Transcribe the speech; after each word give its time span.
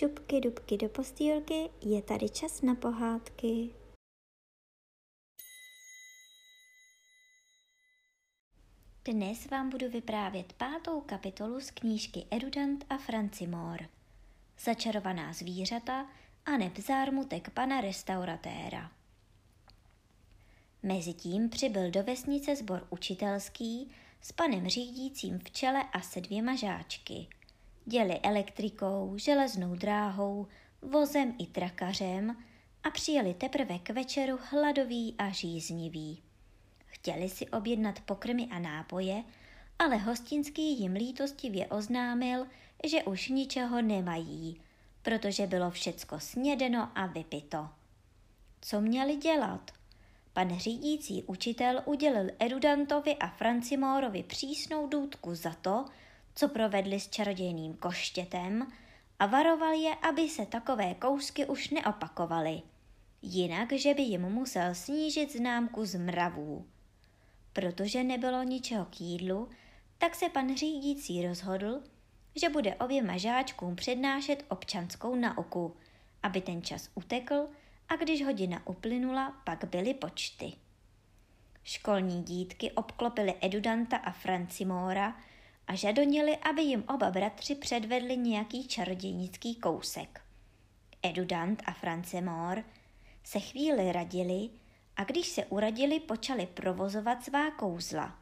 šupky 0.00 0.40
dubky 0.40 0.76
do 0.76 0.88
postýlky, 0.88 1.70
je 1.82 2.02
tady 2.02 2.28
čas 2.28 2.62
na 2.62 2.74
pohádky. 2.74 3.74
Dnes 9.04 9.46
vám 9.46 9.70
budu 9.70 9.90
vyprávět 9.90 10.52
pátou 10.52 11.00
kapitolu 11.00 11.60
z 11.60 11.70
knížky 11.70 12.26
Erudant 12.30 12.84
a 12.90 12.98
Francimor. 12.98 13.80
Začarovaná 14.58 15.32
zvířata 15.32 16.06
a 16.46 16.56
neb 16.56 16.78
zármutek 16.78 17.50
pana 17.50 17.80
restauratéra. 17.80 18.92
Mezitím 20.82 21.48
přibyl 21.48 21.90
do 21.90 22.02
vesnice 22.02 22.56
sbor 22.56 22.86
učitelský 22.90 23.90
s 24.20 24.32
panem 24.32 24.68
řídícím 24.68 25.38
v 25.38 25.50
čele 25.50 25.84
a 25.92 26.00
se 26.00 26.20
dvěma 26.20 26.54
žáčky– 26.54 27.28
Děli 27.84 28.20
elektrikou, 28.22 29.12
železnou 29.16 29.74
dráhou, 29.74 30.46
vozem 30.82 31.34
i 31.38 31.46
trakařem 31.46 32.36
a 32.82 32.90
přijeli 32.90 33.34
teprve 33.34 33.78
k 33.78 33.90
večeru 33.90 34.38
hladoví 34.50 35.14
a 35.18 35.28
žíznivý. 35.30 36.22
Chtěli 36.86 37.28
si 37.28 37.48
objednat 37.48 38.00
pokrmy 38.00 38.48
a 38.50 38.58
nápoje, 38.58 39.24
ale 39.78 39.96
hostinský 39.96 40.80
jim 40.80 40.92
lítostivě 40.92 41.66
oznámil, 41.66 42.46
že 42.86 43.02
už 43.02 43.28
ničeho 43.28 43.82
nemají, 43.82 44.60
protože 45.02 45.46
bylo 45.46 45.70
všecko 45.70 46.20
snědeno 46.20 46.88
a 46.94 47.06
vypito. 47.06 47.68
Co 48.60 48.80
měli 48.80 49.16
dělat? 49.16 49.70
Pan 50.32 50.58
řídící 50.58 51.22
učitel 51.22 51.82
udělil 51.84 52.30
Erudantovi 52.38 53.16
a 53.16 53.26
Francimórovi 53.28 54.22
přísnou 54.22 54.88
důdku 54.88 55.34
za 55.34 55.54
to, 55.54 55.84
co 56.40 56.48
provedli 56.48 57.00
s 57.00 57.08
čarodějným 57.08 57.74
koštětem 57.74 58.72
a 59.18 59.26
varoval 59.26 59.72
je, 59.72 59.94
aby 59.94 60.28
se 60.28 60.46
takové 60.46 60.94
kousky 60.94 61.46
už 61.46 61.70
neopakovaly, 61.70 62.62
jinak, 63.22 63.72
že 63.72 63.94
by 63.94 64.02
jim 64.02 64.22
musel 64.22 64.74
snížit 64.74 65.32
známku 65.32 65.84
z 65.84 65.94
mravů. 65.98 66.66
Protože 67.52 68.04
nebylo 68.04 68.42
ničeho 68.42 68.84
k 68.84 69.00
jídlu, 69.00 69.48
tak 69.98 70.14
se 70.14 70.28
pan 70.28 70.56
řídící 70.56 71.26
rozhodl, 71.26 71.82
že 72.36 72.48
bude 72.48 72.74
oběma 72.74 73.16
žáčkům 73.16 73.76
přednášet 73.76 74.44
občanskou 74.48 75.14
nauku, 75.14 75.76
aby 76.22 76.40
ten 76.40 76.62
čas 76.62 76.90
utekl 76.94 77.48
a 77.88 77.96
když 77.96 78.24
hodina 78.24 78.66
uplynula, 78.66 79.30
pak 79.44 79.64
byly 79.64 79.94
počty. 79.94 80.52
Školní 81.62 82.22
dítky 82.22 82.70
obklopily 82.70 83.34
Edudanta 83.40 83.96
a 83.96 84.12
Francimóra 84.12 85.16
a 85.70 85.74
žadonili, 85.74 86.36
aby 86.36 86.62
jim 86.62 86.84
oba 86.88 87.10
bratři 87.10 87.54
předvedli 87.54 88.16
nějaký 88.16 88.68
čarodějnický 88.68 89.54
kousek. 89.54 90.20
Edudant 91.02 91.62
a 91.66 91.72
Francemor 91.72 92.64
se 93.24 93.40
chvíli 93.40 93.92
radili 93.92 94.50
a 94.96 95.04
když 95.04 95.28
se 95.28 95.44
uradili, 95.44 96.00
počali 96.00 96.46
provozovat 96.46 97.24
svá 97.24 97.50
kouzla. 97.50 98.18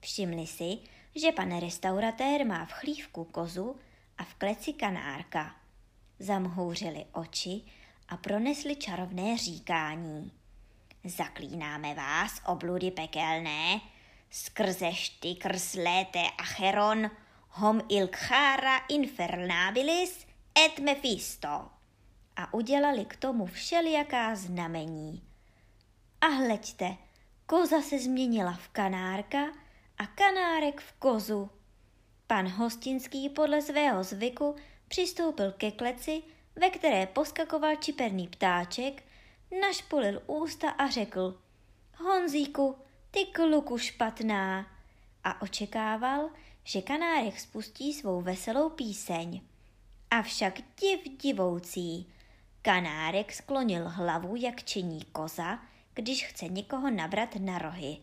Všimli 0.00 0.46
si, 0.46 0.78
že 1.16 1.32
pan 1.32 1.60
restauratér 1.60 2.46
má 2.46 2.64
v 2.64 2.72
chlívku 2.72 3.24
kozu 3.24 3.76
a 4.18 4.24
v 4.24 4.34
kleci 4.34 4.72
kanárka. 4.72 5.56
Zamhouřili 6.18 7.06
oči 7.12 7.62
a 8.08 8.16
pronesli 8.16 8.76
čarovné 8.76 9.36
říkání. 9.36 10.32
Zaklínáme 11.04 11.94
vás, 11.94 12.40
obludy 12.46 12.90
pekelné, 12.90 13.80
skrze 14.30 14.92
štykrs 14.92 15.74
léte 15.74 16.22
acheron 16.38 17.10
hom 17.48 17.80
ilkchara 17.88 18.78
infernabilis 18.88 20.26
et 20.64 20.78
Mephisto. 20.78 21.70
A 22.36 22.54
udělali 22.54 23.04
k 23.04 23.16
tomu 23.16 23.46
všelijaká 23.46 24.34
znamení. 24.34 25.22
A 26.20 26.26
hleďte, 26.26 26.96
koza 27.46 27.82
se 27.82 27.98
změnila 27.98 28.52
v 28.52 28.68
kanárka 28.68 29.44
a 29.98 30.06
kanárek 30.06 30.80
v 30.80 30.92
kozu. 30.92 31.50
Pan 32.26 32.48
Hostinský 32.48 33.28
podle 33.28 33.62
svého 33.62 34.04
zvyku 34.04 34.56
přistoupil 34.88 35.52
ke 35.52 35.70
kleci, 35.70 36.22
ve 36.56 36.70
které 36.70 37.06
poskakoval 37.06 37.76
čiperný 37.76 38.28
ptáček, 38.28 39.02
našpolil 39.60 40.22
ústa 40.26 40.70
a 40.70 40.86
řekl 40.86 41.40
Honzíku, 41.96 42.76
ty 43.18 43.26
kluku 43.26 43.78
špatná 43.78 44.66
a 45.24 45.42
očekával, 45.42 46.30
že 46.64 46.82
kanárek 46.82 47.40
spustí 47.40 47.94
svou 47.94 48.20
veselou 48.20 48.70
píseň. 48.70 49.40
Avšak 50.10 50.60
div 50.80 51.18
divoucí, 51.18 52.06
kanárek 52.62 53.32
sklonil 53.32 53.88
hlavu, 53.88 54.36
jak 54.36 54.62
činí 54.62 55.02
koza, 55.12 55.58
když 55.94 56.26
chce 56.26 56.48
někoho 56.48 56.90
nabrat 56.90 57.36
na 57.36 57.58
rohy 57.58 57.98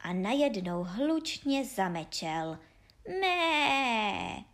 a 0.00 0.12
najednou 0.12 0.84
hlučně 0.84 1.64
zamečel. 1.64 2.58
Mé! 3.20 4.44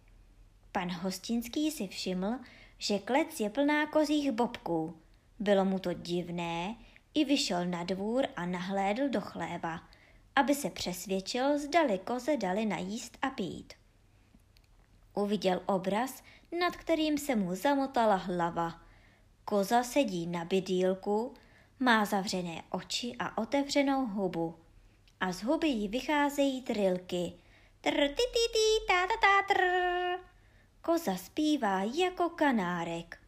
Pan 0.72 0.90
Hostinský 0.90 1.70
si 1.70 1.88
všiml, 1.88 2.38
že 2.78 2.98
klec 2.98 3.40
je 3.40 3.50
plná 3.50 3.86
kozích 3.86 4.32
bobků. 4.32 4.96
Bylo 5.38 5.64
mu 5.64 5.78
to 5.78 5.92
divné, 5.92 6.76
i 7.16 7.24
vyšel 7.24 7.66
na 7.66 7.84
dvůr 7.84 8.26
a 8.36 8.46
nahlédl 8.46 9.08
do 9.08 9.20
chléva, 9.20 9.80
aby 10.36 10.54
se 10.54 10.70
přesvědčil, 10.70 11.58
zdali 11.58 11.98
koze 11.98 12.36
dali 12.36 12.66
najíst 12.66 13.18
a 13.22 13.30
pít. 13.30 13.72
Uviděl 15.14 15.62
obraz, 15.66 16.22
nad 16.60 16.76
kterým 16.76 17.18
se 17.18 17.36
mu 17.36 17.54
zamotala 17.54 18.16
hlava. 18.16 18.80
Koza 19.44 19.82
sedí 19.82 20.26
na 20.26 20.44
bydýlku, 20.44 21.34
má 21.80 22.04
zavřené 22.04 22.62
oči 22.70 23.16
a 23.18 23.38
otevřenou 23.38 24.06
hubu. 24.06 24.54
A 25.20 25.32
z 25.32 25.42
huby 25.42 25.68
jí 25.68 25.88
vycházejí 25.88 26.62
trilky. 26.62 27.32
Tr, 27.80 28.08
ti, 28.08 28.22
ti, 28.32 28.52
ti, 28.52 28.86
ta, 28.88 29.06
ta, 29.06 29.14
ta, 29.20 29.54
tr. 29.54 29.62
Koza 30.82 31.16
zpívá 31.16 31.82
jako 31.82 32.28
kanárek. 32.28 33.18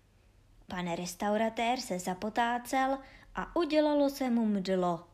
Pane 0.66 0.96
restauratér 0.96 1.80
se 1.80 1.98
zapotácel 1.98 2.98
a 3.34 3.56
udělalo 3.56 4.10
se 4.10 4.30
mu 4.30 4.46
mdlo. 4.46 5.04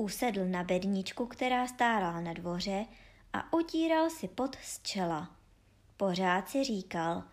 Usedl 0.00 0.44
na 0.44 0.64
bedničku, 0.64 1.26
která 1.26 1.66
stála 1.66 2.20
na 2.20 2.32
dvoře 2.32 2.86
a 3.32 3.52
utíral 3.52 4.10
si 4.10 4.28
pod 4.28 4.56
z 4.62 4.82
čela. 4.82 5.36
Pořád 5.96 6.48
si 6.48 6.64
říkal, 6.64 7.24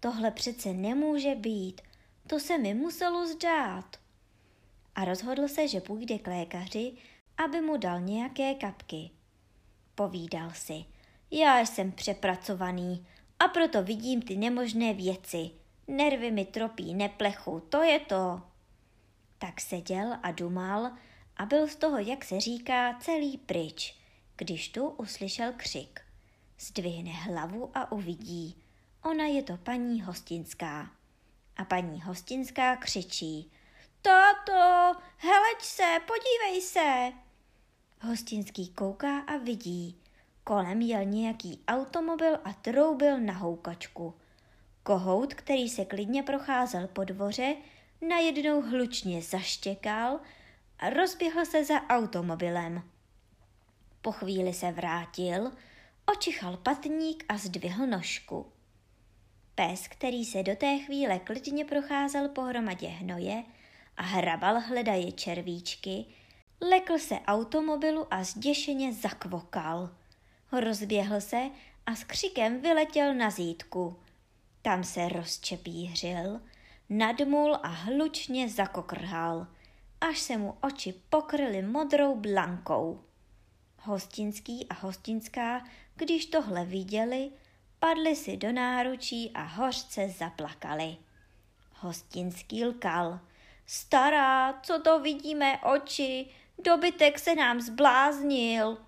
tohle 0.00 0.30
přece 0.30 0.72
nemůže 0.72 1.34
být, 1.34 1.80
to 2.26 2.40
se 2.40 2.58
mi 2.58 2.74
muselo 2.74 3.26
zdát. 3.26 3.96
A 4.94 5.04
rozhodl 5.04 5.48
se, 5.48 5.68
že 5.68 5.80
půjde 5.80 6.18
k 6.18 6.26
lékaři, 6.26 6.92
aby 7.44 7.60
mu 7.60 7.76
dal 7.76 8.00
nějaké 8.00 8.54
kapky. 8.54 9.10
Povídal 9.94 10.50
si, 10.50 10.84
já 11.30 11.60
jsem 11.60 11.92
přepracovaný 11.92 13.06
a 13.38 13.48
proto 13.48 13.82
vidím 13.82 14.22
ty 14.22 14.36
nemožné 14.36 14.94
věci. 14.94 15.50
Nervy 15.88 16.30
mi 16.30 16.44
tropí 16.44 16.94
neplechu, 16.94 17.60
to 17.68 17.82
je 17.82 18.00
to. 18.00 18.42
Tak 19.38 19.60
seděl 19.60 20.16
a 20.22 20.30
dumal 20.30 20.90
a 21.38 21.46
byl 21.46 21.68
z 21.68 21.76
toho, 21.76 21.98
jak 21.98 22.24
se 22.24 22.40
říká, 22.40 22.98
celý 23.00 23.38
pryč, 23.38 23.98
když 24.36 24.68
tu 24.68 24.88
uslyšel 24.88 25.52
křik. 25.56 26.00
Zdvihne 26.58 27.10
hlavu 27.10 27.70
a 27.74 27.92
uvidí. 27.92 28.62
Ona 29.04 29.24
je 29.24 29.42
to 29.42 29.56
paní 29.56 30.02
Hostinská. 30.02 30.90
A 31.56 31.64
paní 31.64 32.00
Hostinská 32.02 32.76
křičí. 32.76 33.50
Tato, 34.02 35.00
heleď 35.16 35.60
se, 35.60 35.98
podívej 36.06 36.62
se. 36.62 37.12
Hostinský 38.00 38.68
kouká 38.68 39.18
a 39.18 39.36
vidí. 39.36 39.98
Kolem 40.44 40.80
jel 40.80 41.04
nějaký 41.04 41.60
automobil 41.68 42.38
a 42.44 42.52
troubil 42.52 43.20
na 43.20 43.32
houkačku. 43.32 44.14
Kohout, 44.82 45.34
který 45.34 45.68
se 45.68 45.84
klidně 45.84 46.22
procházel 46.22 46.88
po 46.88 47.04
dvoře, 47.04 47.56
najednou 48.08 48.62
hlučně 48.62 49.22
zaštěkal 49.22 50.20
a 50.78 50.90
rozběhl 50.90 51.46
se 51.46 51.64
za 51.64 51.80
automobilem. 51.80 52.82
Po 54.02 54.12
chvíli 54.12 54.52
se 54.52 54.72
vrátil, 54.72 55.52
očichal 56.06 56.56
patník 56.56 57.24
a 57.28 57.38
zdvihl 57.38 57.86
nožku. 57.86 58.46
Pes, 59.54 59.88
který 59.88 60.24
se 60.24 60.42
do 60.42 60.56
té 60.56 60.78
chvíle 60.78 61.18
klidně 61.18 61.64
procházel 61.64 62.28
po 62.28 62.42
hromadě 62.42 62.88
hnoje 62.88 63.44
a 63.96 64.02
hrabal 64.02 64.60
hledaje 64.60 65.12
červíčky, 65.12 66.04
lekl 66.60 66.98
se 66.98 67.20
automobilu 67.20 68.14
a 68.14 68.24
zděšeně 68.24 68.92
zakvokal. 68.92 69.90
Rozběhl 70.52 71.20
se 71.20 71.50
a 71.86 71.94
s 71.94 72.04
křikem 72.04 72.60
vyletěl 72.60 73.14
na 73.14 73.30
zítku. 73.30 73.96
Tam 74.62 74.84
se 74.84 75.08
rozčepířil, 75.08 76.40
nadmul 76.88 77.58
a 77.62 77.68
hlučně 77.68 78.48
zakokrhal, 78.48 79.46
až 80.00 80.18
se 80.18 80.36
mu 80.36 80.58
oči 80.60 80.94
pokryly 81.10 81.62
modrou 81.62 82.16
blankou. 82.16 83.04
Hostinský 83.82 84.66
a 84.70 84.74
hostinská, 84.74 85.64
když 85.94 86.26
tohle 86.26 86.64
viděli, 86.64 87.30
padli 87.78 88.16
si 88.16 88.36
do 88.36 88.52
náručí 88.52 89.30
a 89.34 89.42
hořce 89.42 90.08
zaplakali. 90.08 90.96
Hostinský 91.74 92.64
lkal. 92.64 93.20
Stará, 93.66 94.60
co 94.62 94.82
to 94.82 95.00
vidíme 95.00 95.58
oči, 95.58 96.26
dobytek 96.58 97.18
se 97.18 97.34
nám 97.34 97.60
zbláznil. 97.60 98.78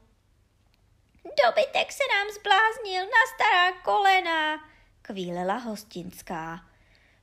Dobytek 1.44 1.92
se 1.92 2.02
nám 2.14 2.26
zbláznil 2.40 3.04
na 3.04 3.22
stará 3.34 3.72
kolena, 3.82 4.64
kvílela 5.02 5.54
hostinská. 5.54 6.69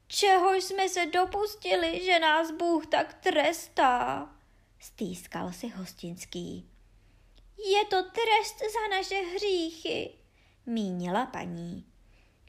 Čeho 0.08 0.54
jsme 0.54 0.90
se 0.90 1.06
dopustili, 1.06 2.06
že 2.06 2.20
nás 2.20 2.52
Bůh 2.52 2.88
tak 2.88 3.14
trestá? 3.14 4.30
Stýskal 4.80 5.52
si 5.52 5.68
hostinský. 5.68 6.70
Je 7.72 7.86
to 7.86 8.04
trest 8.04 8.60
za 8.60 8.98
naše 8.98 9.16
hříchy, 9.16 10.14
mínila 10.66 11.26
paní. 11.26 11.86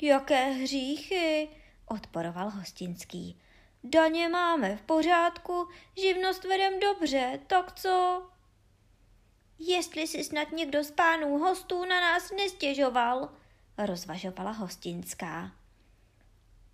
Jaké 0.00 0.50
hříchy? 0.50 1.48
odporoval 1.86 2.50
hostinský. 2.50 3.40
Daně 3.84 4.28
máme 4.28 4.76
v 4.76 4.82
pořádku, 4.82 5.68
živnost 5.96 6.44
vedem 6.44 6.80
dobře, 6.80 7.40
tak 7.46 7.80
co? 7.80 8.26
Jestli 9.58 10.06
si 10.06 10.24
snad 10.24 10.52
někdo 10.52 10.84
z 10.84 10.90
pánů 10.90 11.38
hostů 11.38 11.84
na 11.84 12.00
nás 12.00 12.30
nestěžoval, 12.30 13.28
rozvažovala 13.78 14.50
hostinská. 14.50 15.52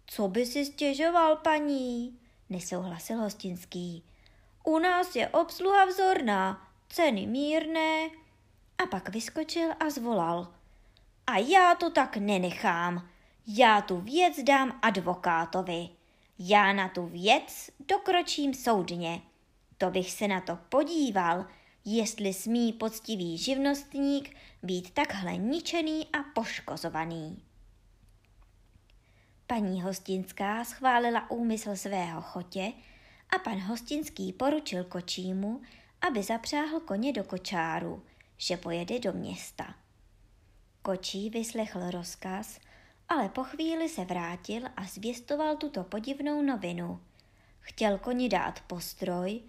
Co 0.07 0.29
by 0.29 0.47
si 0.47 0.65
stěžoval, 0.65 1.37
paní? 1.37 2.19
nesouhlasil 2.51 3.19
hostinský. 3.19 4.05
U 4.65 4.79
nás 4.79 5.17
je 5.17 5.29
obsluha 5.29 5.85
vzorná, 5.85 6.69
ceny 6.89 7.27
mírné. 7.27 8.11
A 8.79 8.87
pak 8.91 9.09
vyskočil 9.09 9.69
a 9.81 9.91
zvolal. 9.91 10.55
A 11.27 11.39
já 11.39 11.75
to 11.75 11.91
tak 11.91 12.17
nenechám. 12.17 13.09
Já 13.47 13.81
tu 13.81 14.01
věc 14.01 14.43
dám 14.43 14.79
advokátovi. 14.83 15.89
Já 16.39 16.73
na 16.73 16.89
tu 16.89 17.07
věc 17.07 17.71
dokročím 17.89 18.55
soudně. 18.55 19.23
To 19.79 19.91
bych 19.91 20.13
se 20.13 20.29
na 20.29 20.41
to 20.41 20.59
podíval, 20.69 21.47
jestli 21.85 22.33
smí 22.33 22.73
poctivý 22.73 23.39
živnostník 23.39 24.37
být 24.63 24.91
takhle 24.95 25.37
ničený 25.37 26.07
a 26.13 26.23
poškozovaný. 26.35 27.44
Paní 29.47 29.83
Hostinská 29.83 30.65
schválila 30.65 31.31
úmysl 31.31 31.77
svého 31.77 32.23
chotě 32.23 32.73
a 33.31 33.39
pan 33.39 33.59
Hostinský 33.61 34.33
poručil 34.33 34.85
kočímu, 34.85 35.61
aby 36.01 36.23
zapřáhl 36.23 36.81
koně 36.81 37.13
do 37.13 37.25
kočáru, 37.25 38.03
že 38.37 38.57
pojede 38.57 38.99
do 38.99 39.13
města. 39.13 39.75
Kočí 40.83 41.31
vyslechl 41.31 41.91
rozkaz, 41.91 42.61
ale 43.09 43.29
po 43.29 43.45
chvíli 43.45 43.89
se 43.89 44.05
vrátil 44.05 44.63
a 44.77 44.85
zvěstoval 44.85 45.57
tuto 45.57 45.85
podivnou 45.85 46.43
novinu. 46.43 47.01
Chtěl 47.61 47.99
koni 47.99 48.29
dát 48.29 48.61
postroj, 48.61 49.41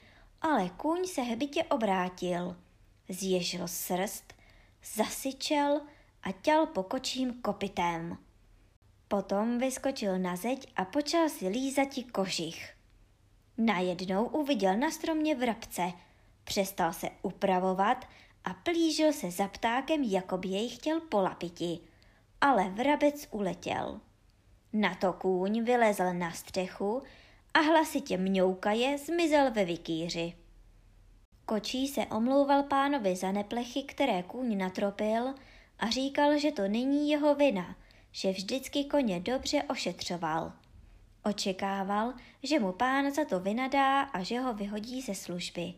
ale 0.41 0.69
kůň 0.69 1.07
se 1.07 1.21
hbitě 1.21 1.63
obrátil, 1.63 2.57
zježil 3.09 3.67
srst, 3.67 4.33
zasyčel 4.95 5.81
a 6.23 6.31
těl 6.31 6.65
po 6.65 6.83
kočím 6.83 7.41
kopitem. 7.41 8.24
Potom 9.15 9.63
vyskočil 9.63 10.19
na 10.19 10.35
zeď 10.35 10.67
a 10.75 10.85
počal 10.85 11.31
si 11.31 11.47
lízati 11.47 12.03
kožich. 12.03 12.75
Najednou 13.57 14.25
uviděl 14.25 14.77
na 14.77 14.91
stromě 14.91 15.35
vrabce, 15.35 15.91
přestal 16.43 16.93
se 16.93 17.09
upravovat 17.21 18.05
a 18.43 18.53
plížil 18.53 19.13
se 19.13 19.31
za 19.31 19.47
ptákem, 19.47 20.03
jako 20.03 20.37
by 20.37 20.47
jej 20.47 20.69
chtěl 20.69 21.01
polapiti, 21.01 21.79
ale 22.41 22.69
vrabec 22.69 23.27
uletěl. 23.31 23.99
Na 24.73 24.95
to 24.95 25.13
kůň 25.13 25.63
vylezl 25.63 26.13
na 26.13 26.31
střechu 26.31 27.03
a 27.53 27.59
hlasitě 27.59 28.17
mňoukaje 28.17 28.97
zmizel 28.97 29.51
ve 29.51 29.65
vikýři. 29.65 30.33
Kočí 31.45 31.87
se 31.87 32.05
omlouval 32.05 32.63
pánovi 32.63 33.15
za 33.15 33.31
neplechy, 33.31 33.83
které 33.83 34.23
kůň 34.23 34.57
natropil 34.57 35.33
a 35.79 35.89
říkal, 35.89 36.37
že 36.37 36.51
to 36.51 36.67
není 36.67 37.09
jeho 37.09 37.35
vina, 37.35 37.75
že 38.15 38.31
vždycky 38.31 38.83
koně 38.83 39.19
dobře 39.19 39.63
ošetřoval. 39.63 40.53
Očekával, 41.23 42.13
že 42.43 42.59
mu 42.59 42.71
pán 42.71 43.11
za 43.13 43.25
to 43.25 43.39
vynadá 43.39 44.01
a 44.01 44.23
že 44.23 44.39
ho 44.39 44.53
vyhodí 44.53 45.01
ze 45.01 45.15
služby. 45.15 45.73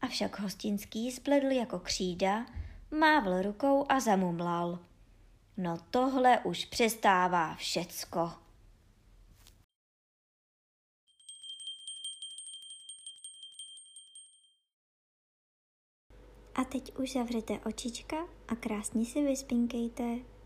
Avšak 0.00 0.40
hostinský 0.40 1.12
spledl 1.12 1.46
jako 1.46 1.78
křída, 1.78 2.46
mávl 2.90 3.42
rukou 3.42 3.86
a 3.88 4.00
zamumlal. 4.00 4.78
No 5.56 5.78
tohle 5.90 6.40
už 6.44 6.64
přestává 6.64 7.54
všecko. 7.54 8.32
A 16.54 16.64
teď 16.64 16.98
už 16.98 17.12
zavřete 17.12 17.58
očička 17.58 18.16
a 18.48 18.56
krásně 18.56 19.06
si 19.06 19.22
vyspinkejte. 19.22 20.39